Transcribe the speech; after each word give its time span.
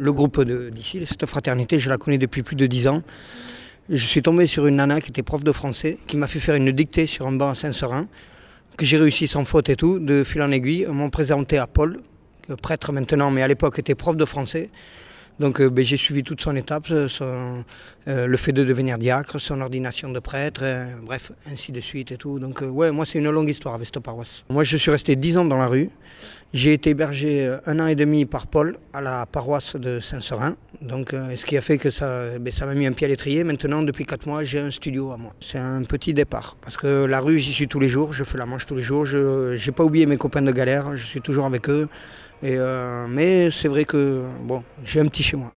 le 0.00 0.12
groupe 0.12 0.42
d'ici, 0.42 1.04
cette 1.06 1.26
fraternité, 1.26 1.78
je 1.78 1.90
la 1.90 1.98
connais 1.98 2.18
depuis 2.18 2.42
plus 2.42 2.56
de 2.56 2.66
dix 2.66 2.88
ans. 2.88 3.02
Je 3.90 4.04
suis 4.04 4.22
tombé 4.22 4.46
sur 4.46 4.66
une 4.66 4.76
nana 4.76 5.00
qui 5.00 5.10
était 5.10 5.22
prof 5.22 5.44
de 5.44 5.52
français, 5.52 5.98
qui 6.06 6.16
m'a 6.16 6.26
fait 6.26 6.38
faire 6.38 6.54
une 6.54 6.70
dictée 6.72 7.06
sur 7.06 7.26
un 7.26 7.32
banc 7.32 7.50
à 7.50 7.54
Saint-Seurin, 7.54 8.06
que 8.78 8.86
j'ai 8.86 8.96
réussi 8.96 9.28
sans 9.28 9.44
faute 9.44 9.68
et 9.68 9.76
tout, 9.76 9.98
de 9.98 10.24
fil 10.24 10.40
en 10.42 10.50
aiguille. 10.50 10.86
On 10.88 10.94
m'a 10.94 11.10
présenté 11.10 11.58
à 11.58 11.66
Paul, 11.66 12.00
prêtre 12.62 12.92
maintenant, 12.92 13.30
mais 13.30 13.42
à 13.42 13.48
l'époque 13.48 13.78
était 13.78 13.94
prof 13.94 14.16
de 14.16 14.24
français. 14.24 14.70
Donc 15.38 15.60
euh, 15.60 15.70
ben, 15.70 15.82
j'ai 15.82 15.96
suivi 15.96 16.22
toute 16.22 16.42
son 16.42 16.54
étape, 16.54 16.86
son, 17.08 17.64
euh, 18.08 18.26
le 18.26 18.36
fait 18.36 18.52
de 18.52 18.62
devenir 18.62 18.98
diacre, 18.98 19.40
son 19.40 19.60
ordination 19.62 20.10
de 20.10 20.18
prêtre, 20.18 20.60
euh, 20.62 20.94
bref, 21.02 21.32
ainsi 21.50 21.72
de 21.72 21.80
suite 21.80 22.12
et 22.12 22.16
tout. 22.16 22.38
Donc 22.38 22.62
ouais, 22.62 22.90
moi 22.90 23.06
c'est 23.06 23.18
une 23.18 23.30
longue 23.30 23.48
histoire 23.48 23.74
avec 23.74 23.86
cette 23.86 24.00
paroisse. 24.00 24.44
Moi 24.50 24.64
je 24.64 24.76
suis 24.76 24.90
resté 24.90 25.16
dix 25.16 25.38
ans 25.38 25.46
dans 25.46 25.56
la 25.56 25.66
rue. 25.66 25.88
J'ai 26.52 26.72
été 26.72 26.90
hébergé 26.90 27.48
un 27.66 27.78
an 27.78 27.86
et 27.86 27.94
demi 27.94 28.24
par 28.24 28.48
Paul 28.48 28.76
à 28.92 29.00
la 29.00 29.24
paroisse 29.24 29.76
de 29.76 30.00
Saint-Seurin. 30.00 30.56
Donc 30.82 31.10
ce 31.12 31.44
qui 31.44 31.56
a 31.56 31.60
fait 31.60 31.78
que 31.78 31.92
ça 31.92 32.38
ben, 32.40 32.52
ça 32.52 32.66
m'a 32.66 32.74
mis 32.74 32.86
un 32.86 32.92
pied 32.92 33.06
à 33.06 33.08
l'étrier. 33.08 33.44
Maintenant, 33.44 33.82
depuis 33.82 34.04
quatre 34.04 34.26
mois, 34.26 34.42
j'ai 34.42 34.58
un 34.58 34.72
studio 34.72 35.12
à 35.12 35.16
moi. 35.16 35.32
C'est 35.40 35.58
un 35.58 35.84
petit 35.84 36.12
départ. 36.12 36.56
Parce 36.60 36.76
que 36.76 37.04
la 37.04 37.20
rue, 37.20 37.38
j'y 37.38 37.52
suis 37.52 37.68
tous 37.68 37.78
les 37.78 37.88
jours, 37.88 38.12
je 38.12 38.24
fais 38.24 38.36
la 38.36 38.46
manche 38.46 38.66
tous 38.66 38.74
les 38.74 38.82
jours. 38.82 39.06
Je 39.06 39.64
n'ai 39.64 39.72
pas 39.72 39.84
oublié 39.84 40.06
mes 40.06 40.16
copains 40.16 40.42
de 40.42 40.50
galère, 40.50 40.96
je 40.96 41.06
suis 41.06 41.20
toujours 41.20 41.46
avec 41.46 41.70
eux. 41.70 41.88
Et, 42.42 42.58
mais 43.08 43.50
c'est 43.52 43.68
vrai 43.68 43.84
que 43.84 44.24
bon, 44.42 44.64
j'ai 44.84 44.98
un 44.98 45.06
petit 45.06 45.22
chez 45.22 45.36
moi. 45.36 45.48